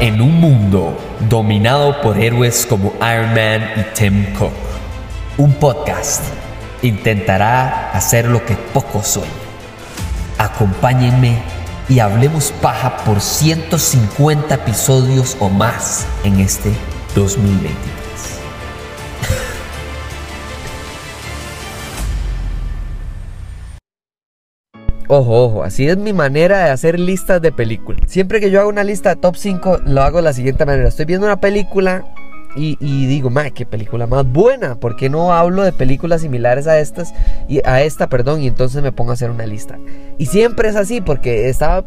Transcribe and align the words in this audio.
En 0.00 0.20
un 0.20 0.40
mundo 0.40 0.98
dominado 1.28 2.02
por 2.02 2.18
héroes 2.18 2.66
como 2.66 2.92
Iron 2.96 3.32
Man 3.32 3.70
y 3.76 3.94
Tim 3.94 4.34
Cook, 4.34 4.52
un 5.38 5.52
podcast 5.54 6.24
intentará 6.82 7.92
hacer 7.92 8.26
lo 8.26 8.44
que 8.44 8.56
pocos 8.56 9.06
sueñan. 9.06 9.30
Acompáñenme 10.36 11.38
y 11.88 12.00
hablemos 12.00 12.52
paja 12.60 12.96
por 13.04 13.20
150 13.20 14.54
episodios 14.54 15.36
o 15.38 15.48
más 15.48 16.06
en 16.24 16.40
este 16.40 16.72
2023. 17.14 18.03
Ojo, 25.16 25.44
ojo, 25.44 25.62
así 25.62 25.86
es 25.86 25.96
mi 25.96 26.12
manera 26.12 26.64
de 26.64 26.70
hacer 26.70 26.98
listas 26.98 27.40
de 27.40 27.52
películas. 27.52 28.00
Siempre 28.08 28.40
que 28.40 28.50
yo 28.50 28.58
hago 28.58 28.68
una 28.68 28.82
lista 28.82 29.10
de 29.10 29.20
top 29.20 29.36
5, 29.36 29.82
lo 29.86 30.02
hago 30.02 30.16
de 30.16 30.24
la 30.24 30.32
siguiente 30.32 30.66
manera. 30.66 30.88
Estoy 30.88 31.04
viendo 31.04 31.24
una 31.24 31.38
película 31.38 32.04
y, 32.56 32.76
digo, 33.06 33.30
ma, 33.30 33.50
qué 33.50 33.64
película 33.64 34.08
más 34.08 34.26
buena. 34.26 34.74
¿Por 34.74 34.96
qué 34.96 35.08
no 35.08 35.32
hablo 35.32 35.62
de 35.62 35.70
películas 35.70 36.22
similares 36.22 36.66
a 36.66 36.80
estas 36.80 37.14
y 37.48 37.60
a 37.64 37.82
esta, 37.82 38.08
perdón? 38.08 38.42
Y 38.42 38.48
entonces 38.48 38.82
me 38.82 38.90
pongo 38.90 39.12
a 39.12 39.14
hacer 39.14 39.30
una 39.30 39.46
lista. 39.46 39.78
Y 40.18 40.26
siempre 40.26 40.68
es 40.68 40.76
así 40.76 41.00
porque 41.00 41.48
estaba 41.48 41.84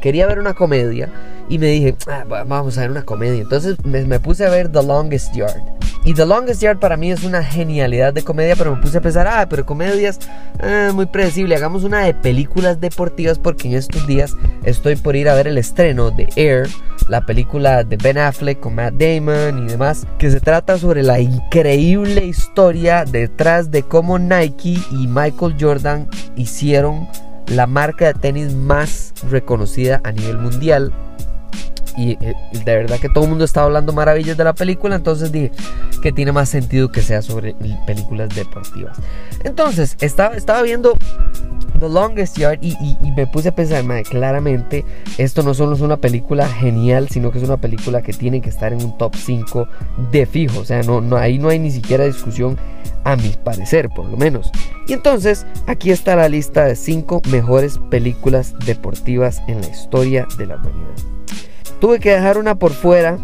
quería 0.00 0.26
ver 0.26 0.38
una 0.38 0.54
comedia 0.54 1.08
y 1.48 1.58
me 1.58 1.66
dije, 1.66 1.96
ah, 2.06 2.24
vamos 2.26 2.76
a 2.78 2.82
ver 2.82 2.90
una 2.90 3.04
comedia. 3.04 3.40
Entonces 3.40 3.76
me, 3.84 4.20
puse 4.20 4.46
a 4.46 4.50
ver 4.50 4.70
The 4.70 4.82
Longest 4.82 5.34
Yard. 5.34 5.60
Y 6.04 6.14
The 6.14 6.26
Longest 6.26 6.62
Yard 6.62 6.78
para 6.78 6.96
mí 6.96 7.10
es 7.10 7.24
una 7.24 7.42
genialidad 7.42 8.14
de 8.14 8.22
comedia, 8.22 8.54
pero 8.54 8.76
me 8.76 8.80
puse 8.80 8.98
a 8.98 9.00
pensar, 9.00 9.26
ah, 9.26 9.46
pero 9.48 9.66
comedias 9.66 10.18
eh, 10.60 10.90
muy 10.94 11.06
predecible. 11.06 11.56
Hagamos 11.56 11.84
una 11.84 12.04
de 12.04 12.14
películas 12.14 12.80
deportivas 12.80 13.38
porque 13.38 13.68
en 13.68 13.74
estos 13.74 14.06
días 14.06 14.34
estoy 14.64 14.96
por 14.96 15.16
ir 15.16 15.28
a 15.28 15.34
ver 15.34 15.48
el 15.48 15.58
estreno 15.58 16.10
de 16.10 16.28
Air, 16.36 16.68
la 17.08 17.22
película 17.22 17.82
de 17.82 17.96
Ben 17.96 18.18
Affleck 18.18 18.60
con 18.60 18.74
Matt 18.74 18.94
Damon 18.94 19.66
y 19.66 19.70
demás 19.70 20.06
que 20.18 20.30
se 20.30 20.40
trata 20.40 20.78
sobre 20.78 21.02
la 21.02 21.20
increíble 21.20 22.24
historia 22.24 23.04
detrás 23.04 23.70
de 23.70 23.82
cómo 23.82 24.18
Nike 24.18 24.78
y 24.90 25.06
Michael 25.08 25.56
Jordan 25.58 26.08
hicieron 26.36 27.08
la 27.50 27.66
marca 27.66 28.06
de 28.06 28.14
tenis 28.14 28.54
más 28.54 29.12
reconocida 29.30 30.00
a 30.04 30.12
nivel 30.12 30.38
mundial. 30.38 30.92
Y 31.96 32.12
eh, 32.12 32.34
de 32.52 32.76
verdad 32.76 33.00
que 33.00 33.08
todo 33.08 33.24
el 33.24 33.30
mundo 33.30 33.44
estaba 33.44 33.66
hablando 33.66 33.92
maravillas 33.92 34.36
de 34.36 34.44
la 34.44 34.54
película, 34.54 34.94
entonces 34.94 35.32
dije 35.32 35.50
que 36.00 36.12
tiene 36.12 36.30
más 36.30 36.48
sentido 36.48 36.92
que 36.92 37.02
sea 37.02 37.22
sobre 37.22 37.54
películas 37.86 38.34
deportivas. 38.34 38.96
Entonces, 39.42 39.96
estaba, 40.00 40.36
estaba 40.36 40.62
viendo 40.62 40.96
The 41.78 41.88
Longest 41.88 42.38
Yard 42.38 42.58
y, 42.62 42.76
me 43.16 43.26
puse 43.26 43.48
a 43.48 43.54
pensar, 43.54 43.84
claramente 44.04 44.84
esto 45.16 45.42
no 45.42 45.54
solo 45.54 45.74
es 45.74 45.80
una 45.80 45.96
película 45.96 46.48
genial, 46.48 47.08
sino 47.08 47.30
que 47.30 47.38
es 47.38 47.44
una 47.44 47.56
película 47.56 48.02
que 48.02 48.12
tiene 48.12 48.40
que 48.40 48.48
estar 48.48 48.72
en 48.72 48.82
un 48.84 48.96
top 48.98 49.14
5 49.16 49.68
de 50.10 50.26
fijo. 50.26 50.60
O 50.60 50.64
sea, 50.64 50.82
no, 50.82 51.16
ahí 51.16 51.38
no 51.38 51.48
hay 51.48 51.58
ni 51.58 51.70
siquiera 51.70 52.04
discusión, 52.04 52.56
a 53.08 53.16
mi 53.16 53.30
parecer, 53.42 53.88
por 53.88 54.04
lo 54.04 54.18
menos. 54.18 54.50
Y 54.86 54.92
entonces, 54.92 55.46
aquí 55.66 55.90
está 55.90 56.14
la 56.14 56.28
lista 56.28 56.66
de 56.66 56.76
5 56.76 57.22
mejores 57.30 57.80
películas 57.90 58.54
deportivas 58.66 59.40
en 59.48 59.62
la 59.62 59.68
historia 59.68 60.26
de 60.36 60.46
la 60.46 60.56
humanidad. 60.56 60.94
Tuve 61.80 62.00
que 62.00 62.10
dejar 62.10 62.36
una 62.36 62.56
por 62.56 62.72
fuera 62.72 63.16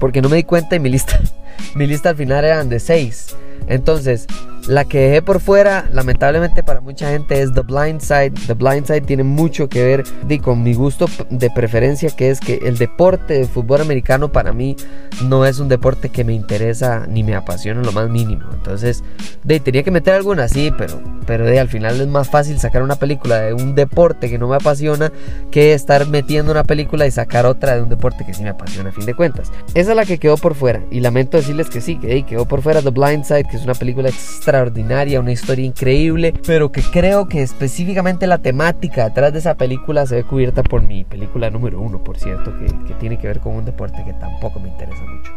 porque 0.00 0.20
no 0.20 0.28
me 0.28 0.36
di 0.36 0.42
cuenta 0.42 0.74
y 0.74 0.80
mi 0.80 0.88
lista, 0.88 1.20
mi 1.76 1.86
lista 1.86 2.08
al 2.08 2.16
final 2.16 2.44
eran 2.44 2.68
de 2.68 2.80
6. 2.80 3.36
Entonces, 3.68 4.26
la 4.68 4.84
que 4.84 5.00
dejé 5.00 5.22
por 5.22 5.40
fuera, 5.40 5.88
lamentablemente 5.92 6.62
para 6.62 6.80
mucha 6.80 7.10
gente, 7.10 7.40
es 7.40 7.52
The 7.52 7.62
Blind 7.62 8.00
Side. 8.00 8.32
The 8.46 8.54
Blind 8.54 8.86
Side 8.86 9.02
tiene 9.02 9.24
mucho 9.24 9.68
que 9.68 9.82
ver 9.82 10.04
con 10.42 10.62
mi 10.62 10.74
gusto 10.74 11.06
de 11.30 11.50
preferencia, 11.50 12.10
que 12.10 12.30
es 12.30 12.40
que 12.40 12.60
el 12.64 12.78
deporte 12.78 13.34
de 13.34 13.46
fútbol 13.46 13.80
americano 13.80 14.30
para 14.30 14.52
mí 14.52 14.76
no 15.24 15.44
es 15.44 15.58
un 15.58 15.68
deporte 15.68 16.10
que 16.10 16.24
me 16.24 16.32
interesa 16.32 17.06
ni 17.08 17.22
me 17.22 17.34
apasiona 17.34 17.82
lo 17.82 17.92
más 17.92 18.08
mínimo. 18.08 18.44
Entonces, 18.52 19.02
de, 19.44 19.60
tenía 19.60 19.82
que 19.82 19.90
meter 19.90 20.14
alguna, 20.14 20.48
sí, 20.48 20.72
pero, 20.76 21.00
pero 21.26 21.44
de, 21.46 21.58
al 21.58 21.68
final 21.68 22.00
es 22.00 22.06
más 22.06 22.28
fácil 22.28 22.58
sacar 22.58 22.82
una 22.82 22.96
película 22.96 23.40
de 23.40 23.54
un 23.54 23.74
deporte 23.74 24.28
que 24.28 24.38
no 24.38 24.48
me 24.48 24.56
apasiona 24.56 25.12
que 25.50 25.74
estar 25.74 26.06
metiendo 26.06 26.52
una 26.52 26.64
película 26.64 27.06
y 27.06 27.10
sacar 27.10 27.46
otra 27.46 27.76
de 27.76 27.82
un 27.82 27.88
deporte 27.88 28.24
que 28.24 28.34
sí 28.34 28.42
me 28.42 28.50
apasiona 28.50 28.90
a 28.90 28.92
fin 28.92 29.06
de 29.06 29.14
cuentas. 29.14 29.50
Esa 29.74 29.90
es 29.90 29.96
la 29.96 30.04
que 30.04 30.18
quedó 30.18 30.36
por 30.36 30.54
fuera. 30.54 30.82
Y 30.90 31.00
lamento 31.00 31.36
decirles 31.36 31.70
que 31.70 31.80
sí, 31.80 31.96
que 31.96 32.22
quedó 32.24 32.46
por 32.46 32.62
fuera 32.62 32.82
The 32.82 32.90
Blind 32.90 33.24
Side, 33.24 33.44
que 33.44 33.56
es 33.56 33.64
una 33.64 33.74
película 33.74 34.08
extra 34.08 34.49
extraordinaria, 34.50 35.20
una 35.20 35.30
historia 35.30 35.64
increíble, 35.64 36.34
pero 36.44 36.72
que 36.72 36.82
creo 36.82 37.28
que 37.28 37.40
específicamente 37.40 38.26
la 38.26 38.38
temática 38.38 39.04
detrás 39.04 39.32
de 39.32 39.38
esa 39.38 39.54
película 39.54 40.06
se 40.06 40.16
ve 40.16 40.24
cubierta 40.24 40.64
por 40.64 40.82
mi 40.82 41.04
película 41.04 41.50
número 41.50 41.80
uno, 41.80 42.02
por 42.02 42.18
cierto, 42.18 42.52
que, 42.58 42.94
tiene 42.94 43.16
que 43.16 43.28
ver 43.28 43.38
con 43.38 43.54
un 43.54 43.64
deporte 43.64 44.02
que 44.04 44.12
tampoco 44.14 44.58
me 44.58 44.68
interesa 44.68 45.02
mucho. 45.04 45.32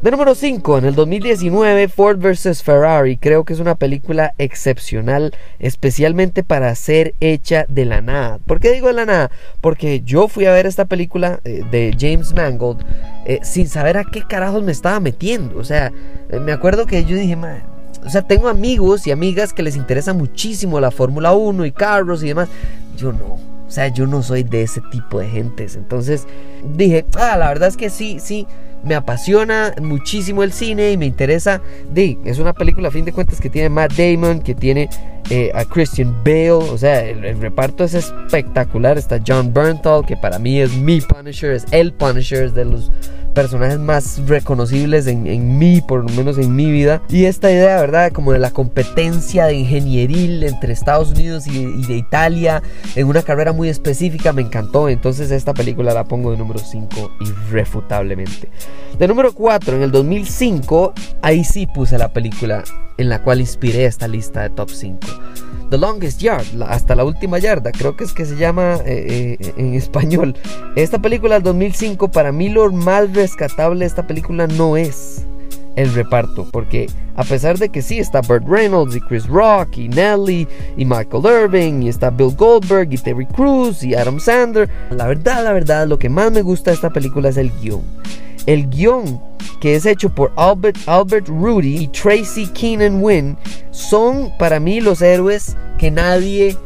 De 0.00 0.10
número 0.10 0.34
5, 0.34 0.78
en 0.78 0.84
el 0.86 0.94
2019, 0.94 1.88
Ford 1.88 2.18
vs. 2.18 2.62
Ferrari. 2.62 3.16
Creo 3.16 3.44
que 3.44 3.52
es 3.52 3.58
una 3.58 3.74
película 3.74 4.32
excepcional, 4.38 5.34
especialmente 5.58 6.44
para 6.44 6.74
ser 6.76 7.14
hecha 7.20 7.66
de 7.68 7.84
la 7.84 8.00
nada. 8.00 8.38
¿Por 8.46 8.60
qué 8.60 8.70
digo 8.70 8.86
de 8.86 8.94
la 8.94 9.06
nada? 9.06 9.30
Porque 9.60 10.00
yo 10.00 10.28
fui 10.28 10.46
a 10.46 10.52
ver 10.52 10.66
esta 10.66 10.84
película 10.84 11.40
eh, 11.44 11.62
de 11.70 11.96
James 11.98 12.32
Mangold 12.32 12.80
eh, 13.26 13.40
sin 13.42 13.68
saber 13.68 13.98
a 13.98 14.04
qué 14.04 14.22
carajos 14.22 14.62
me 14.62 14.72
estaba 14.72 15.00
metiendo. 15.00 15.58
O 15.58 15.64
sea, 15.64 15.92
eh, 16.30 16.38
me 16.38 16.52
acuerdo 16.52 16.86
que 16.86 17.04
yo 17.04 17.16
dije, 17.16 17.36
o 18.08 18.10
sea, 18.10 18.22
tengo 18.22 18.48
amigos 18.48 19.06
y 19.06 19.10
amigas 19.10 19.52
que 19.52 19.62
les 19.62 19.76
interesa 19.76 20.14
muchísimo 20.14 20.80
la 20.80 20.90
Fórmula 20.90 21.34
1 21.34 21.66
y 21.66 21.72
carros 21.72 22.22
y 22.22 22.28
demás. 22.28 22.48
Yo 22.96 23.12
no. 23.12 23.34
O 23.34 23.70
sea, 23.70 23.88
yo 23.88 24.06
no 24.06 24.22
soy 24.22 24.44
de 24.44 24.62
ese 24.62 24.80
tipo 24.90 25.20
de 25.20 25.28
gentes. 25.28 25.76
Entonces 25.76 26.26
dije, 26.74 27.04
ah, 27.18 27.36
la 27.36 27.48
verdad 27.48 27.68
es 27.68 27.76
que 27.76 27.90
sí, 27.90 28.18
sí, 28.18 28.46
me 28.82 28.94
apasiona 28.94 29.74
muchísimo 29.82 30.42
el 30.42 30.52
cine 30.52 30.90
y 30.90 30.96
me 30.96 31.04
interesa. 31.04 31.60
De, 31.92 32.16
es 32.24 32.38
una 32.38 32.54
película 32.54 32.88
a 32.88 32.90
fin 32.90 33.04
de 33.04 33.12
cuentas 33.12 33.42
que 33.42 33.50
tiene 33.50 33.68
Matt 33.68 33.92
Damon, 33.92 34.40
que 34.40 34.54
tiene 34.54 34.88
eh, 35.28 35.50
a 35.54 35.66
Christian 35.66 36.16
Bale. 36.24 36.52
O 36.52 36.78
sea, 36.78 37.04
el, 37.04 37.38
reparto 37.38 37.84
es 37.84 37.92
espectacular. 37.92 38.96
Está 38.96 39.20
John 39.24 39.52
Bernthal, 39.52 40.06
que 40.06 40.16
para 40.16 40.38
mí 40.38 40.62
es 40.62 40.72
mi 40.72 41.02
Punisher, 41.02 41.52
es 41.52 41.66
el 41.72 41.92
Punisher, 41.92 42.54
de 42.54 42.64
los 42.64 42.90
personajes 43.38 43.78
más 43.78 44.20
reconocibles 44.26 45.06
en, 45.06 45.58
mí, 45.58 45.80
por 45.80 46.02
lo 46.02 46.08
menos 46.16 46.38
en 46.38 46.56
mi 46.56 46.72
vida. 46.72 47.02
Y 47.08 47.26
esta 47.26 47.52
idea, 47.52 47.80
¿verdad? 47.80 48.10
Como 48.10 48.32
de 48.32 48.40
la 48.40 48.50
competencia 48.50 49.46
de 49.46 49.54
ingenieril 49.54 50.42
entre 50.42 50.72
Estados 50.72 51.12
Unidos 51.12 51.46
y, 51.46 51.86
de 51.86 51.96
Italia 51.96 52.64
en 52.96 53.06
una 53.06 53.22
carrera 53.22 53.52
muy 53.52 53.68
específica 53.68 54.32
me 54.32 54.42
encantó. 54.42 54.88
Entonces 54.88 55.30
esta 55.30 55.54
película 55.54 55.94
la 55.94 56.02
pongo 56.02 56.32
de 56.32 56.36
número 56.36 56.58
5 56.58 57.12
irrefutablemente. 57.20 58.50
De 58.98 59.06
número 59.06 59.32
4, 59.32 59.76
en 59.76 59.82
el 59.84 59.92
2005, 59.92 60.94
ahí 61.22 61.44
sí 61.44 61.68
puse 61.72 61.96
la 61.96 62.12
película 62.12 62.64
en 62.96 63.08
la 63.08 63.22
cual 63.22 63.38
inspiré 63.38 63.84
esta 63.84 64.08
lista 64.08 64.42
de 64.42 64.50
top 64.50 64.70
5. 64.70 64.98
The 65.70 65.78
Longest 65.78 66.20
Yard, 66.20 66.46
hasta 66.66 66.94
la 66.94 67.04
última 67.04 67.38
yarda, 67.38 67.72
creo 67.72 67.96
que 67.96 68.04
es 68.04 68.12
que 68.14 68.24
se 68.24 68.36
llama 68.36 68.78
eh, 68.86 69.36
eh, 69.38 69.54
en 69.56 69.74
español. 69.74 70.34
Esta 70.76 70.98
película 70.98 71.34
del 71.34 71.42
2005, 71.42 72.10
para 72.10 72.32
mí 72.32 72.48
lo 72.48 72.72
más 72.72 73.12
rescatable 73.12 73.80
de 73.80 73.86
esta 73.86 74.06
película 74.06 74.46
no 74.46 74.76
es 74.76 75.26
el 75.76 75.92
reparto, 75.94 76.48
porque 76.50 76.88
a 77.14 77.22
pesar 77.22 77.58
de 77.58 77.68
que 77.68 77.82
sí 77.82 77.98
está 77.98 78.20
Burt 78.22 78.48
Reynolds 78.48 78.96
y 78.96 79.00
Chris 79.00 79.26
Rock 79.26 79.76
y 79.76 79.88
Nelly 79.88 80.48
y 80.76 80.84
Michael 80.84 81.24
Irving 81.44 81.82
y 81.82 81.88
está 81.88 82.10
Bill 82.10 82.34
Goldberg 82.34 82.92
y 82.92 82.98
Terry 82.98 83.26
Crews 83.26 83.84
y 83.84 83.94
Adam 83.94 84.18
Sandler, 84.18 84.68
la 84.90 85.06
verdad, 85.06 85.44
la 85.44 85.52
verdad, 85.52 85.86
lo 85.86 85.98
que 85.98 86.08
más 86.08 86.32
me 86.32 86.42
gusta 86.42 86.70
de 86.70 86.76
esta 86.76 86.90
película 86.90 87.28
es 87.28 87.36
el 87.36 87.52
guion. 87.60 87.82
El 88.48 88.70
guion 88.70 89.20
que 89.60 89.74
es 89.74 89.84
hecho 89.84 90.08
por 90.08 90.32
Albert, 90.36 90.78
Albert 90.86 91.28
Rudy 91.28 91.76
y 91.76 91.88
Tracy 91.88 92.46
Keenan 92.46 93.02
Wynn, 93.02 93.36
son 93.70 94.32
para 94.38 94.58
mí 94.58 94.80
los 94.80 95.02
héroes 95.02 95.54
que 95.78 95.90
nadie 95.90 96.56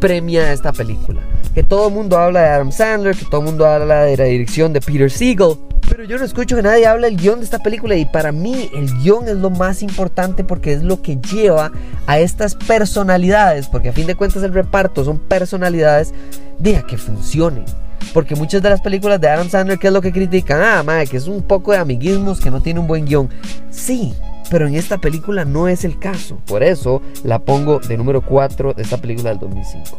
premia 0.00 0.42
a 0.42 0.52
esta 0.52 0.72
película. 0.72 1.20
Que 1.54 1.62
todo 1.62 1.88
el 1.88 1.94
mundo 1.94 2.18
habla 2.18 2.40
de 2.40 2.48
Adam 2.48 2.72
Sandler, 2.72 3.16
que 3.16 3.24
todo 3.26 3.40
el 3.40 3.46
mundo 3.46 3.66
habla 3.66 4.02
de 4.02 4.16
la 4.16 4.24
dirección 4.24 4.72
de 4.72 4.80
Peter 4.80 5.10
Siegel. 5.10 5.56
Pero 5.88 6.04
yo 6.04 6.18
no 6.18 6.24
escucho 6.24 6.56
que 6.56 6.62
nadie 6.62 6.86
hable 6.86 7.06
del 7.06 7.16
guion 7.16 7.38
de 7.38 7.44
esta 7.44 7.60
película 7.60 7.94
y 7.94 8.04
para 8.04 8.32
mí 8.32 8.68
el 8.74 8.92
guion 8.98 9.28
es 9.28 9.36
lo 9.36 9.50
más 9.50 9.82
importante 9.82 10.42
porque 10.42 10.72
es 10.72 10.82
lo 10.82 11.02
que 11.02 11.16
lleva 11.16 11.70
a 12.06 12.18
estas 12.18 12.56
personalidades, 12.56 13.68
porque 13.68 13.90
a 13.90 13.92
fin 13.92 14.06
de 14.06 14.16
cuentas 14.16 14.42
el 14.42 14.52
reparto 14.52 15.04
son 15.04 15.18
personalidades, 15.18 16.12
de 16.58 16.76
a 16.76 16.82
que 16.82 16.98
funcionen. 16.98 17.64
Porque 18.12 18.34
muchas 18.34 18.62
de 18.62 18.70
las 18.70 18.80
películas 18.80 19.20
de 19.20 19.28
Adam 19.28 19.48
Sandler, 19.48 19.78
¿qué 19.78 19.88
es 19.88 19.92
lo 19.92 20.00
que 20.00 20.12
critican? 20.12 20.60
Ah, 20.62 20.82
madre, 20.82 21.06
que 21.06 21.16
es 21.16 21.26
un 21.26 21.42
poco 21.42 21.72
de 21.72 21.78
amiguismos, 21.78 22.40
que 22.40 22.50
no 22.50 22.60
tiene 22.60 22.80
un 22.80 22.86
buen 22.86 23.04
guion. 23.04 23.28
Sí, 23.70 24.14
pero 24.50 24.66
en 24.66 24.74
esta 24.74 24.98
película 24.98 25.44
no 25.44 25.68
es 25.68 25.84
el 25.84 25.98
caso. 25.98 26.38
Por 26.46 26.62
eso 26.62 27.02
la 27.24 27.38
pongo 27.38 27.78
de 27.80 27.96
número 27.96 28.22
4 28.22 28.74
de 28.74 28.82
esta 28.82 28.98
película 28.98 29.30
del 29.30 29.38
2005. 29.40 29.98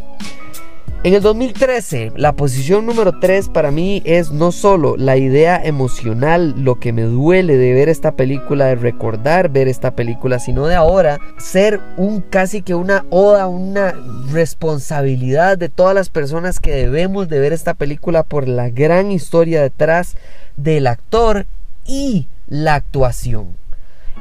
En 1.02 1.14
el 1.14 1.22
2013, 1.22 2.12
la 2.18 2.34
posición 2.34 2.86
número 2.86 3.20
3 3.22 3.48
para 3.48 3.72
mí 3.72 4.02
es 4.04 4.32
no 4.32 4.52
solo 4.52 4.98
la 4.98 5.16
idea 5.16 5.56
emocional, 5.64 6.54
lo 6.58 6.78
que 6.78 6.92
me 6.92 7.04
duele 7.04 7.56
de 7.56 7.72
ver 7.72 7.88
esta 7.88 8.18
película, 8.18 8.66
de 8.66 8.76
recordar 8.76 9.48
ver 9.48 9.70
esta 9.70 9.96
película, 9.96 10.40
sino 10.40 10.68
de 10.68 10.76
ahora 10.76 11.22
ser 11.38 11.80
un 11.96 12.20
casi 12.20 12.62
que 12.64 12.76
una 12.76 13.06
oda, 13.12 13.48
una 13.48 13.94
responsabilidad 14.30 15.58
de 15.58 15.70
todas 15.70 15.96
las 15.96 16.10
personas 16.10 16.60
que 16.60 16.72
debemos 16.72 17.30
de 17.30 17.40
ver 17.40 17.54
esta 17.54 17.76
película 17.76 18.24
por 18.24 18.50
la 18.50 18.70
gran 18.70 19.10
historia 19.10 19.62
detrás 19.62 20.18
del 20.58 20.86
actor 20.86 21.46
y 21.86 22.28
la 22.50 22.76
actuación. 22.76 23.56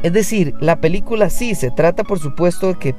Es 0.05 0.13
decir, 0.13 0.55
la 0.61 0.81
película 0.81 1.29
sí 1.29 1.57
se 1.57 1.73
trata 1.73 2.05
por 2.05 2.21
supuesto 2.21 2.69
de 2.69 2.79
que 2.79 2.91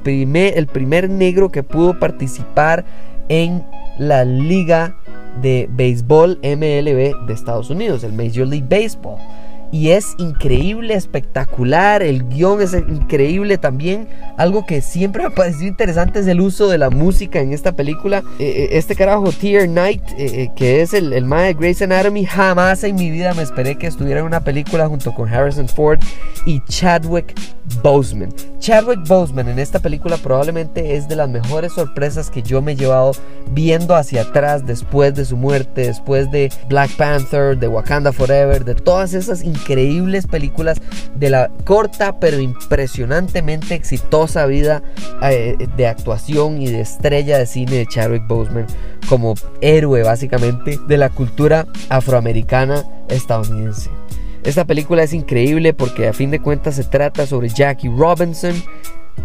el 0.54 0.66
primer 0.66 1.08
negro 1.08 1.50
que 1.50 1.62
pudo 1.62 1.98
participar 1.98 2.84
en 3.30 3.64
la 3.98 4.26
liga 4.26 4.94
de 5.40 5.66
béisbol 5.72 6.38
MLB 6.42 7.26
de 7.26 7.32
Estados 7.32 7.70
Unidos, 7.70 8.04
el 8.04 8.12
Major 8.12 8.46
League 8.46 8.66
Baseball 8.68 9.18
y 9.72 9.90
es 9.90 10.14
increíble, 10.18 10.94
espectacular, 10.94 12.02
el 12.02 12.28
guion 12.28 12.60
es 12.60 12.72
increíble 12.74 13.56
también. 13.56 14.08
Algo 14.36 14.66
que 14.66 14.80
siempre 14.80 15.22
me 15.26 15.28
ha 15.28 15.34
parecido 15.34 15.68
interesante 15.68 16.20
es 16.20 16.26
el 16.26 16.40
uso 16.40 16.68
de 16.68 16.78
la 16.78 16.90
música 16.90 17.40
en 17.40 17.52
esta 17.52 17.72
película. 17.72 18.24
Eh, 18.38 18.44
eh, 18.48 18.68
este 18.72 18.96
carajo, 18.96 19.30
Tier 19.30 19.68
Knight, 19.68 20.02
eh, 20.18 20.50
que 20.56 20.82
es 20.82 20.92
el, 20.92 21.12
el 21.12 21.28
de 21.28 21.54
Grey's 21.54 21.82
Anatomy, 21.82 22.24
jamás 22.24 22.82
en 22.84 22.96
mi 22.96 23.10
vida 23.10 23.32
me 23.34 23.42
esperé 23.42 23.76
que 23.76 23.86
estuviera 23.86 24.20
en 24.20 24.26
una 24.26 24.40
película 24.40 24.88
junto 24.88 25.14
con 25.14 25.28
Harrison 25.28 25.68
Ford 25.68 26.00
y 26.46 26.60
Chadwick 26.68 27.34
Boseman. 27.82 28.30
Chadwick 28.60 29.08
Boseman 29.08 29.48
en 29.48 29.58
esta 29.58 29.78
película 29.78 30.18
probablemente 30.18 30.94
es 30.94 31.08
de 31.08 31.16
las 31.16 31.30
mejores 31.30 31.72
sorpresas 31.72 32.28
que 32.28 32.42
yo 32.42 32.60
me 32.60 32.72
he 32.72 32.76
llevado 32.76 33.12
viendo 33.52 33.96
hacia 33.96 34.20
atrás 34.20 34.66
después 34.66 35.14
de 35.14 35.24
su 35.24 35.38
muerte, 35.38 35.86
después 35.86 36.30
de 36.30 36.52
Black 36.68 36.94
Panther, 36.96 37.58
de 37.58 37.68
Wakanda 37.68 38.12
Forever, 38.12 38.66
de 38.66 38.74
todas 38.74 39.14
esas 39.14 39.42
increíbles 39.42 40.26
películas 40.26 40.78
de 41.14 41.30
la 41.30 41.50
corta 41.64 42.20
pero 42.20 42.38
impresionantemente 42.38 43.74
exitosa 43.74 44.44
vida 44.44 44.82
eh, 45.22 45.56
de 45.76 45.86
actuación 45.86 46.60
y 46.60 46.70
de 46.70 46.82
estrella 46.82 47.38
de 47.38 47.46
cine 47.46 47.76
de 47.76 47.86
Chadwick 47.86 48.26
Boseman 48.26 48.66
como 49.08 49.34
héroe 49.62 50.02
básicamente 50.02 50.78
de 50.86 50.96
la 50.98 51.08
cultura 51.08 51.66
afroamericana 51.88 52.84
estadounidense. 53.08 53.88
Esta 54.44 54.64
película 54.64 55.02
es 55.02 55.12
increíble 55.12 55.74
porque 55.74 56.08
a 56.08 56.12
fin 56.12 56.30
de 56.30 56.40
cuentas 56.40 56.76
se 56.76 56.84
trata 56.84 57.26
sobre 57.26 57.48
Jackie 57.48 57.88
Robinson, 57.88 58.54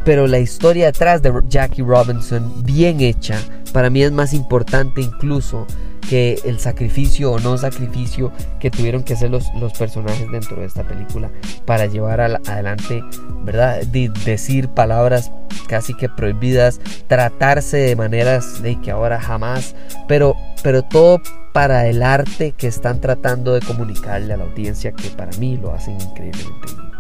pero 0.04 0.28
la 0.28 0.40
historia 0.40 0.88
detrás 0.88 1.22
de 1.22 1.32
Jackie 1.48 1.82
Robinson, 1.82 2.64
bien 2.64 3.02
hecha, 3.02 3.40
para 3.72 3.90
mí 3.90 4.04
es 4.04 4.12
más 4.12 4.34
importante 4.34 5.02
incluso 5.02 5.66
que 6.10 6.40
el 6.46 6.60
sacrificio 6.60 7.32
o 7.32 7.40
no 7.40 7.58
sacrificio 7.58 8.32
que 8.60 8.70
tuvieron 8.70 9.04
que 9.04 9.14
hacer 9.14 9.32
los, 9.32 9.46
los 9.56 9.74
personajes 9.74 10.30
dentro 10.32 10.58
de 10.58 10.66
esta 10.66 10.84
película 10.84 11.32
para 11.66 11.88
llevar 11.88 12.22
adelante, 12.22 13.04
¿verdad? 13.44 13.82
decir 13.86 14.70
palabras 14.70 15.32
casi 15.68 15.94
que 15.96 16.10
prohibidas, 16.10 16.80
tratarse 17.08 17.78
de 17.78 17.96
maneras 17.96 18.62
de 18.62 18.80
que 18.82 18.92
ahora 18.92 19.20
jamás, 19.20 19.76
pero, 20.08 20.36
pero 20.62 20.84
todo 20.84 21.22
para 21.56 21.88
el 21.88 22.04
arte 22.04 22.52
que 22.52 22.68
están 22.68 23.00
tratando 23.00 23.54
de 23.54 23.62
comunicarle 23.62 24.34
a 24.34 24.36
la 24.36 24.44
audiencia 24.44 24.92
que 24.92 25.07
para 25.07 25.31
mí 25.38 25.56
lo 25.56 25.74
hacen 25.74 25.94
increíblemente 25.94 26.68
bien. 26.68 26.92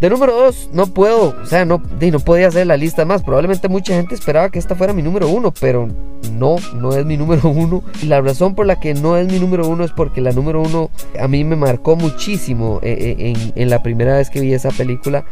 De 0.00 0.08
número 0.08 0.34
2, 0.34 0.70
no 0.72 0.86
puedo, 0.86 1.38
o 1.38 1.44
sea, 1.44 1.66
no, 1.66 1.82
no 2.00 2.20
podía 2.20 2.48
hacer 2.48 2.66
la 2.66 2.78
lista 2.78 3.04
más. 3.04 3.22
Probablemente 3.22 3.68
mucha 3.68 3.92
gente 3.92 4.14
esperaba 4.14 4.48
que 4.48 4.58
esta 4.58 4.74
fuera 4.74 4.94
mi 4.94 5.02
número 5.02 5.28
1, 5.28 5.52
pero 5.60 5.86
no, 6.32 6.56
no 6.74 6.92
es 6.92 7.04
mi 7.04 7.16
número 7.16 7.48
1. 7.48 7.82
Y 8.02 8.06
la 8.06 8.20
razón 8.20 8.54
por 8.54 8.66
la 8.66 8.80
que 8.80 8.94
no 8.94 9.16
es 9.16 9.30
mi 9.30 9.38
número 9.38 9.68
1 9.68 9.84
es 9.84 9.92
porque 9.92 10.20
la 10.20 10.32
número 10.32 10.62
1 10.62 10.90
a 11.20 11.28
mí 11.28 11.44
me 11.44 11.56
marcó 11.56 11.96
muchísimo 11.96 12.80
eh, 12.82 13.16
eh, 13.18 13.34
en, 13.34 13.52
en, 13.54 13.70
la 13.70 13.82
primera 13.82 14.16
vez 14.16 14.30
que 14.30 14.40
vi 14.40 14.52
esa 14.52 14.70
película. 14.70 15.24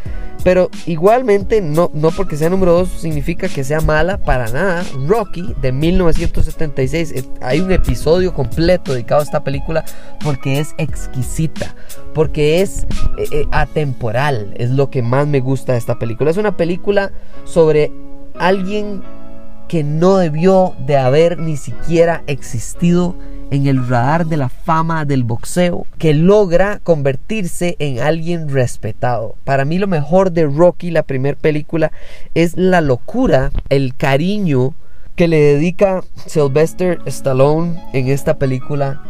Pero 0.45 0.71
igualmente, 0.87 1.61
no, 1.61 1.91
no 1.93 2.11
porque 2.11 2.37
sea 2.37 2.51
número 2.51 2.73
2 2.73 2.89
significa 2.89 3.49
que 3.49 3.65
sea 3.65 3.81
mala 3.81 4.19
para 4.19 4.49
nada. 4.49 4.85
Rocky 5.07 5.55
de 5.61 5.73
1976, 5.73 7.13
eh, 7.13 7.25
hay 7.41 7.61
un 7.61 7.73
episodio 7.73 8.33
completo 8.33 8.93
dedicado 8.93 9.21
a 9.21 9.25
esta 9.25 9.43
película 9.43 9.85
porque 10.23 10.61
es 10.61 10.75
exquisita, 10.79 11.75
porque 12.15 12.61
es 12.61 12.87
atemporal 13.51 14.07
es 14.57 14.71
lo 14.71 14.91
que 14.91 15.03
más 15.03 15.27
me 15.27 15.41
gusta 15.41 15.73
de 15.73 15.79
esta 15.79 15.99
película. 15.99 16.31
Es 16.31 16.37
una 16.37 16.57
película 16.57 17.13
sobre 17.45 17.93
alguien 18.39 19.03
que 19.69 19.83
no 19.85 20.17
debió 20.17 20.75
de 20.87 20.97
haber 20.97 21.39
ni 21.39 21.57
siquiera 21.57 22.23
existido 22.27 23.17
en 23.51 23.67
el 23.67 23.87
radar 23.87 24.27
de 24.27 24.37
la 24.37 24.49
fama 24.49 25.05
del 25.05 25.25
boxeo, 25.25 25.87
que 25.99 26.15
logra 26.15 26.81
convertirse 26.83 27.77
en 27.79 28.01
alguien 28.01 28.49
respetado. 28.49 29.37
Para 29.45 29.65
mí 29.65 29.79
lo 29.79 29.87
mejor 29.87 30.33
de 30.33 30.47
Rocky, 30.47 30.91
la 30.91 31.03
primera 31.03 31.39
película, 31.39 31.93
es 32.35 32.57
la 32.57 32.81
locura, 32.81 33.51
el 33.69 33.95
cariño 33.95 34.75
que 35.15 35.29
le 35.29 35.41
dedica 35.41 36.03
Sylvester 36.27 36.99
Stallone 37.07 37.83
en 37.93 38.09
esta 38.09 38.39
película 38.39 39.03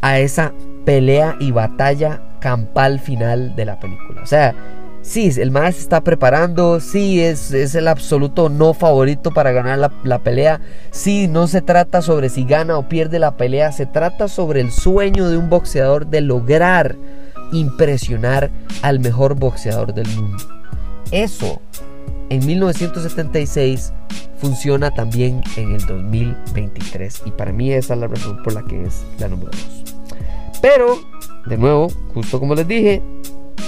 a 0.00 0.18
esa 0.18 0.52
pelea 0.84 1.36
y 1.38 1.52
batalla 1.52 2.20
campal 2.40 2.98
final 2.98 3.54
de 3.54 3.64
la 3.64 3.78
película. 3.78 4.22
O 4.22 4.26
sea, 4.26 4.54
sí, 5.02 5.30
el 5.36 5.50
más 5.50 5.78
está 5.78 6.02
preparando, 6.02 6.80
sí, 6.80 7.20
es, 7.20 7.52
es, 7.52 7.74
el 7.74 7.88
absoluto 7.88 8.48
no 8.48 8.72
favorito 8.74 9.30
para 9.30 9.52
ganar 9.52 9.78
la, 9.78 9.92
la, 10.04 10.20
pelea, 10.20 10.60
sí, 10.90 11.28
no 11.28 11.46
se 11.46 11.60
trata 11.60 12.02
sobre 12.02 12.28
si 12.28 12.44
gana 12.44 12.78
o 12.78 12.88
pierde 12.88 13.18
la 13.18 13.36
pelea, 13.36 13.72
se 13.72 13.86
trata 13.86 14.28
sobre 14.28 14.60
el 14.60 14.70
sueño 14.70 15.28
de 15.28 15.36
un 15.36 15.50
boxeador 15.50 16.06
de 16.06 16.20
lograr 16.20 16.96
impresionar 17.52 18.50
al 18.82 19.00
mejor 19.00 19.34
boxeador 19.34 19.92
del 19.92 20.08
mundo. 20.08 20.44
Eso, 21.10 21.60
en 22.30 22.46
1976, 22.46 23.92
funciona 24.38 24.90
también 24.90 25.42
en 25.56 25.72
el 25.72 25.86
2023 25.86 27.22
y 27.26 27.30
para 27.30 27.52
mí 27.52 27.72
esa 27.72 27.94
es 27.94 28.00
la 28.00 28.08
razón 28.08 28.42
por 28.42 28.54
la 28.54 28.64
que 28.64 28.82
es 28.82 29.04
la 29.18 29.28
número 29.28 29.52
2. 29.52 29.84
Pero 30.60 30.98
de 31.46 31.56
nuevo, 31.56 31.88
justo 32.12 32.40
como 32.40 32.54
les 32.54 32.66
dije, 32.66 33.02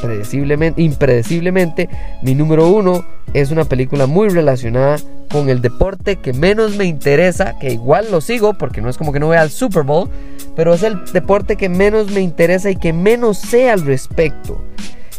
predeciblemente, 0.04 0.82
impredeciblemente, 0.82 1.88
mi 2.22 2.34
número 2.34 2.68
uno 2.68 3.04
es 3.32 3.50
una 3.50 3.64
película 3.64 4.06
muy 4.06 4.28
relacionada 4.28 4.98
con 5.30 5.48
el 5.48 5.62
deporte 5.62 6.16
que 6.16 6.32
menos 6.32 6.76
me 6.76 6.84
interesa, 6.84 7.58
que 7.58 7.72
igual 7.72 8.10
lo 8.10 8.20
sigo 8.20 8.54
porque 8.54 8.80
no 8.80 8.88
es 8.88 8.98
como 8.98 9.12
que 9.12 9.20
no 9.20 9.28
vea 9.28 9.42
el 9.42 9.50
Super 9.50 9.82
Bowl, 9.82 10.10
pero 10.54 10.74
es 10.74 10.82
el 10.82 11.04
deporte 11.12 11.56
que 11.56 11.68
menos 11.68 12.10
me 12.10 12.20
interesa 12.20 12.70
y 12.70 12.76
que 12.76 12.92
menos 12.92 13.38
sé 13.38 13.70
al 13.70 13.84
respecto 13.84 14.62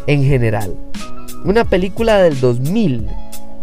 en 0.08 0.24
general. 0.24 0.76
Una 1.44 1.66
película 1.66 2.22
del 2.22 2.40
2000 2.40 3.08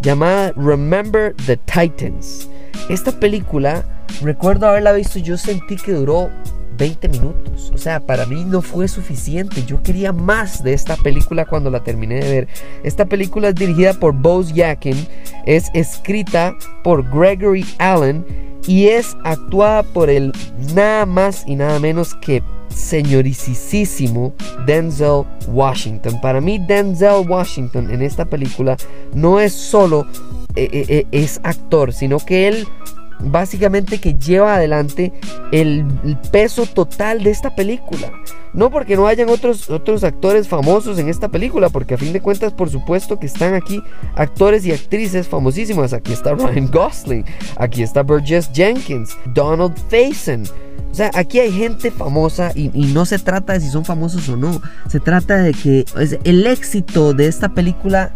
llamada 0.02 0.52
Remember 0.56 1.34
the 1.46 1.56
Titans. 1.56 2.48
Esta 2.88 3.12
película, 3.12 3.84
recuerdo 4.22 4.66
haberla 4.66 4.92
visto, 4.92 5.19
yo 5.20 5.38
sentí 5.38 5.76
que 5.76 5.92
duró 5.92 6.30
20 6.76 7.08
minutos. 7.08 7.70
O 7.74 7.79
sea, 7.79 8.00
para 8.00 8.26
mí 8.26 8.44
no 8.44 8.62
fue 8.62 8.88
suficiente. 8.88 9.64
Yo 9.64 9.82
quería 9.82 10.12
más 10.12 10.62
de 10.62 10.72
esta 10.72 10.96
película 10.96 11.44
cuando 11.44 11.70
la 11.70 11.82
terminé 11.82 12.17
de 12.17 12.31
ver. 12.31 12.48
Esta 12.82 13.06
película 13.06 13.48
es 13.48 13.55
dirigida 13.55 13.94
por 13.94 14.12
Bose 14.12 14.52
Yakin, 14.52 15.06
es 15.46 15.70
escrita 15.74 16.55
por 16.82 17.08
Gregory 17.08 17.64
Allen 17.79 18.24
y 18.67 18.86
es 18.86 19.17
actuada 19.24 19.82
por 19.82 20.08
el 20.08 20.32
nada 20.74 21.06
más 21.06 21.44
y 21.46 21.56
nada 21.56 21.79
menos 21.79 22.14
que 22.14 22.43
señoricísimo 22.69 24.34
Denzel 24.67 25.24
Washington. 25.48 26.20
Para 26.20 26.41
mí 26.41 26.58
Denzel 26.58 27.29
Washington 27.29 27.91
en 27.91 28.02
esta 28.02 28.24
película 28.24 28.76
no 29.14 29.41
es 29.41 29.52
solo 29.52 30.06
eh, 30.55 30.69
eh, 30.72 30.84
eh, 30.88 31.06
es 31.12 31.41
actor, 31.44 31.93
sino 31.93 32.19
que 32.19 32.48
él 32.48 32.67
básicamente 33.24 33.98
que 33.98 34.14
lleva 34.14 34.56
adelante 34.56 35.12
el, 35.52 35.86
peso 36.31 36.67
total 36.67 37.22
de 37.22 37.31
esta 37.31 37.55
película. 37.55 38.10
No 38.52 38.70
porque 38.70 38.96
no 38.96 39.06
hayan 39.06 39.31
otros, 39.31 39.70
otros 39.70 40.05
actores 40.05 40.46
famosos 40.46 40.98
en 40.98 41.08
esta 41.08 41.29
película, 41.29 41.70
porque 41.70 41.94
a 41.94 41.98
fin 41.98 42.12
de 42.12 42.20
cuentas, 42.20 42.52
por 42.52 42.69
supuesto 42.69 43.19
que 43.19 43.26
están 43.26 43.55
aquí 43.55 43.82
actores 44.14 44.67
y 44.67 44.72
actrices 44.72 45.26
famosísimas. 45.26 45.93
Aquí 45.93 46.12
está 46.12 46.34
Ryan 46.34 46.70
Gosling, 46.70 47.24
aquí 47.56 47.82
está 47.82 48.02
Burgess 48.02 48.50
Jenkins, 48.52 49.17
Donald 49.26 49.74
Faison. 49.88 50.44
O 50.91 50.94
sea, 50.94 51.10
aquí 51.14 51.41
hay 51.41 51.50
gente 51.50 51.91
famosa 51.91 52.52
y, 52.55 52.70
y, 52.74 52.93
no 52.93 53.06
se 53.06 53.19
trata 53.19 53.55
de 53.55 53.60
si 53.60 53.70
son 53.70 53.84
famosos 53.86 54.29
o 54.29 54.36
no. 54.36 54.60
Se 54.88 55.00
trata 55.00 55.38
de 55.38 55.55
que 55.55 55.86
el 56.24 56.46
éxito 56.46 57.14
de 57.14 57.29
esta 57.29 57.48
película 57.48 58.12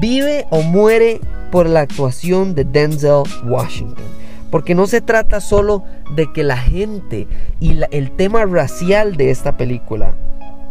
vive 0.00 0.46
o 0.50 0.60
muere 0.62 1.20
por 1.50 1.68
la 1.68 1.80
actuación 1.80 2.54
de 2.54 2.64
Denzel 2.64 3.22
Washington. 3.44 4.04
Porque 4.50 4.74
no 4.74 4.86
se 4.86 5.00
trata 5.00 5.40
solo 5.40 5.84
de 6.14 6.32
que 6.32 6.42
la 6.42 6.56
gente 6.56 7.28
y 7.60 7.80
el 7.90 8.10
tema 8.12 8.46
racial 8.46 9.16
de 9.16 9.30
esta 9.30 9.56
película 9.56 10.14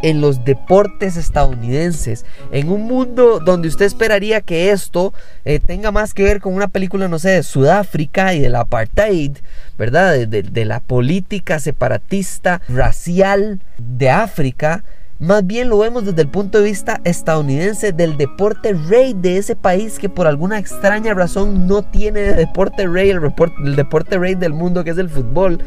en 0.01 0.21
los 0.21 0.43
deportes 0.45 1.17
estadounidenses. 1.17 2.25
En 2.51 2.69
un 2.69 2.83
mundo 2.83 3.39
donde 3.39 3.67
usted 3.67 3.85
esperaría 3.85 4.41
que 4.41 4.71
esto 4.71 5.13
eh, 5.45 5.59
tenga 5.59 5.91
más 5.91 6.13
que 6.13 6.23
ver 6.23 6.39
con 6.39 6.53
una 6.53 6.67
película, 6.67 7.07
no 7.07 7.19
sé, 7.19 7.29
de 7.29 7.43
Sudáfrica 7.43 8.33
y 8.33 8.39
del 8.39 8.55
apartheid, 8.55 9.37
¿verdad? 9.77 10.27
de 10.27 10.65
la 10.65 10.79
política 10.79 11.59
separatista 11.59 12.61
racial 12.67 13.59
de 13.77 14.09
África. 14.09 14.83
Más 15.19 15.47
bien 15.47 15.69
lo 15.69 15.79
vemos 15.79 16.05
desde 16.05 16.21
el 16.21 16.27
punto 16.27 16.59
de 16.59 16.65
vista 16.65 17.01
estadounidense 17.03 17.91
del 17.91 18.17
deporte 18.17 18.73
rey 18.73 19.15
de 19.15 19.37
ese 19.37 19.55
país 19.55 19.97
que 19.97 20.09
por 20.09 20.27
alguna 20.27 20.59
extraña 20.59 21.15
razón 21.15 21.65
no 21.65 21.81
tiene 21.81 22.19
de 22.19 22.33
deporte 22.35 22.85
rey, 22.85 23.09
el, 23.09 23.19
el 23.65 23.75
deporte 23.75 24.19
rey 24.19 24.35
del 24.35 24.53
mundo 24.53 24.83
que 24.83 24.91
es 24.91 24.97
el 24.99 25.09
fútbol. 25.09 25.59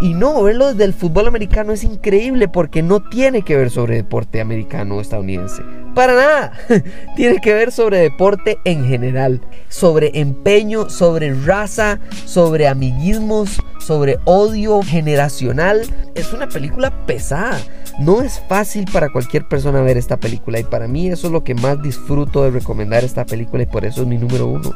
Y 0.00 0.14
no, 0.14 0.42
verlo 0.42 0.68
desde 0.68 0.84
el 0.84 0.94
fútbol 0.94 1.26
americano 1.26 1.72
es 1.72 1.84
increíble 1.84 2.48
porque 2.48 2.82
no 2.82 3.00
tiene 3.00 3.42
que 3.42 3.56
ver 3.56 3.70
sobre 3.70 3.96
deporte 3.96 4.40
americano 4.40 4.96
o 4.96 5.00
estadounidense. 5.00 5.62
Para 5.94 6.14
nada. 6.14 6.52
tiene 7.16 7.40
que 7.40 7.54
ver 7.54 7.70
sobre 7.70 7.98
deporte 7.98 8.58
en 8.64 8.86
general. 8.86 9.40
Sobre 9.68 10.18
empeño, 10.18 10.90
sobre 10.90 11.34
raza, 11.34 12.00
sobre 12.24 12.66
amiguismos, 12.66 13.60
sobre 13.78 14.18
odio 14.24 14.80
generacional. 14.82 15.82
Es 16.14 16.32
una 16.32 16.48
película 16.48 16.90
pesada. 17.06 17.58
No 17.98 18.22
es 18.22 18.40
fácil 18.48 18.86
para 18.92 19.10
cualquier 19.10 19.46
persona 19.46 19.80
ver 19.82 19.96
esta 19.96 20.16
película 20.16 20.58
y 20.58 20.64
para 20.64 20.88
mí 20.88 21.08
eso 21.08 21.26
es 21.26 21.32
lo 21.32 21.44
que 21.44 21.54
más 21.54 21.82
disfruto 21.82 22.42
de 22.42 22.50
recomendar 22.50 23.04
esta 23.04 23.26
película 23.26 23.62
y 23.62 23.66
por 23.66 23.84
eso 23.84 24.02
es 24.02 24.08
mi 24.08 24.18
número 24.18 24.46
uno. 24.46 24.72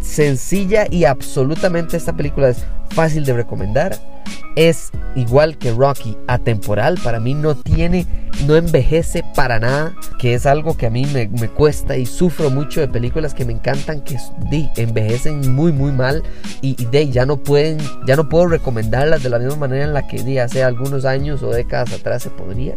Sencilla 0.00 0.86
y 0.90 1.04
absolutamente 1.04 1.96
esta 1.96 2.14
película 2.14 2.48
es 2.48 2.64
fácil 2.90 3.24
de 3.24 3.34
recomendar 3.34 3.98
es 4.58 4.90
igual 5.14 5.56
que 5.56 5.72
Rocky, 5.72 6.16
atemporal. 6.26 6.98
Para 7.04 7.20
mí 7.20 7.32
no 7.32 7.54
tiene, 7.54 8.06
no 8.44 8.56
envejece 8.56 9.22
para 9.36 9.60
nada, 9.60 9.94
que 10.18 10.34
es 10.34 10.46
algo 10.46 10.76
que 10.76 10.86
a 10.86 10.90
mí 10.90 11.06
me, 11.06 11.28
cuesta 11.48 11.96
y 11.96 12.06
sufro 12.06 12.50
mucho 12.50 12.80
de 12.80 12.88
películas 12.88 13.34
que 13.34 13.44
me 13.44 13.52
encantan, 13.52 14.02
que 14.02 14.16
envejecen 14.76 15.54
muy, 15.54 15.72
muy 15.72 15.92
mal 15.92 16.24
y, 16.60 16.74
de 16.86 17.08
ya 17.08 17.24
no 17.24 17.36
pueden, 17.36 17.78
ya 18.06 18.16
no 18.16 18.28
puedo 18.28 18.48
recomendarlas 18.48 19.22
de 19.22 19.30
la 19.30 19.38
misma 19.38 19.56
manera 19.56 19.84
en 19.84 19.94
la 19.94 20.08
que 20.08 20.24
de 20.24 20.40
hace 20.40 20.64
algunos 20.64 21.04
años 21.04 21.42
o 21.44 21.50
décadas 21.50 21.92
atrás 21.92 22.24
se 22.24 22.30
podría. 22.38 22.74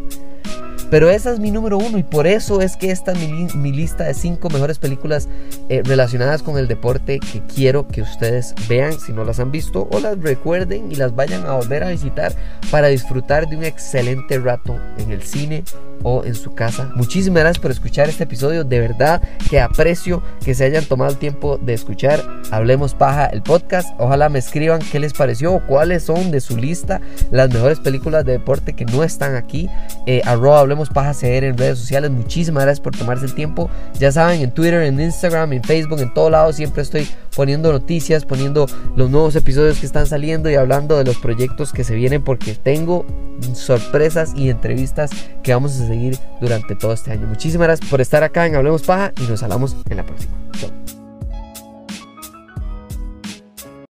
Pero 0.91 1.09
esa 1.09 1.31
es 1.31 1.39
mi 1.39 1.51
número 1.51 1.77
uno 1.77 1.97
y 1.97 2.03
por 2.03 2.27
eso 2.27 2.59
es 2.59 2.75
que 2.75 2.91
esta 2.91 3.13
es 3.13 3.55
mi, 3.55 3.71
lista 3.71 4.03
de 4.03 4.13
cinco 4.13 4.49
mejores 4.49 4.77
películas 4.77 5.29
eh, 5.69 5.81
relacionadas 5.85 6.43
con 6.43 6.57
el 6.57 6.67
deporte 6.67 7.19
que 7.19 7.41
quiero 7.45 7.87
que 7.87 8.01
ustedes 8.01 8.53
vean 8.67 8.99
si 8.99 9.13
no 9.13 9.23
las 9.23 9.39
han 9.39 9.51
visto 9.51 9.87
o 9.89 10.01
las 10.01 10.19
recuerden 10.19 10.91
y 10.91 10.95
las 10.95 11.15
vayan 11.15 11.45
a 11.45 11.53
volver 11.53 11.85
a 11.85 11.91
visitar 11.91 12.35
para 12.71 12.89
disfrutar 12.89 13.47
de 13.47 13.55
un 13.55 13.63
excelente 13.63 14.37
rato 14.37 14.77
en 14.97 15.11
el 15.11 15.21
cine 15.23 15.63
o 16.03 16.23
en 16.23 16.35
su 16.35 16.53
casa. 16.53 16.91
Muchísimas 16.95 17.41
gracias 17.41 17.61
por 17.61 17.71
escuchar 17.71 18.09
este 18.09 18.23
episodio. 18.23 18.63
De 18.63 18.79
verdad 18.79 19.21
que 19.49 19.59
aprecio 19.59 20.21
que 20.43 20.53
se 20.55 20.65
hayan 20.65 20.85
tomado 20.85 21.11
el 21.11 21.17
tiempo 21.17 21.57
de 21.57 21.73
escuchar 21.73 22.23
Hablemos 22.51 22.93
Paja, 22.93 23.27
el 23.27 23.41
podcast. 23.41 23.89
Ojalá 23.99 24.29
me 24.29 24.39
escriban 24.39 24.81
qué 24.91 24.99
les 24.99 25.13
pareció 25.13 25.53
o 25.53 25.65
cuáles 25.65 26.03
son 26.03 26.31
de 26.31 26.41
su 26.41 26.57
lista 26.57 27.01
las 27.31 27.51
mejores 27.51 27.79
películas 27.79 28.25
de 28.25 28.33
deporte 28.33 28.73
que 28.73 28.85
no 28.85 29.03
están 29.03 29.35
aquí. 29.35 29.69
Eh, 30.05 30.21
arroba 30.25 30.59
Hablemos 30.59 30.89
Paja 30.89 31.13
CR 31.13 31.45
en 31.45 31.57
redes 31.57 31.79
sociales. 31.79 32.11
Muchísimas 32.11 32.63
gracias 32.63 32.81
por 32.81 32.95
tomarse 32.95 33.25
el 33.25 33.33
tiempo. 33.33 33.69
Ya 33.99 34.11
saben, 34.11 34.41
en 34.41 34.51
Twitter, 34.51 34.81
en 34.83 34.99
Instagram, 34.99 35.53
en 35.53 35.63
Facebook, 35.63 35.99
en 35.99 36.13
todo 36.13 36.29
lado 36.29 36.53
siempre 36.53 36.81
estoy 36.81 37.07
poniendo 37.35 37.71
noticias, 37.71 38.25
poniendo 38.25 38.65
los 38.95 39.09
nuevos 39.09 39.35
episodios 39.35 39.79
que 39.79 39.85
están 39.85 40.07
saliendo 40.07 40.49
y 40.49 40.55
hablando 40.55 40.97
de 40.97 41.03
los 41.03 41.17
proyectos 41.17 41.71
que 41.71 41.83
se 41.83 41.95
vienen 41.95 42.23
porque 42.23 42.55
tengo 42.55 43.05
sorpresas 43.53 44.33
y 44.35 44.49
entrevistas 44.49 45.11
que 45.43 45.53
vamos 45.53 45.71
a 45.71 45.85
seguir 45.91 46.17
durante 46.39 46.75
todo 46.75 46.93
este 46.93 47.11
año. 47.11 47.27
Muchísimas 47.27 47.67
gracias 47.67 47.89
por 47.89 48.01
estar 48.01 48.23
acá 48.23 48.47
en 48.47 48.55
Hablemos 48.55 48.83
Paja 48.83 49.11
y 49.17 49.23
nos 49.23 49.43
hablamos 49.43 49.75
en 49.89 49.97
la 49.97 50.05
próxima. 50.05 50.33
Chao. 50.57 51.00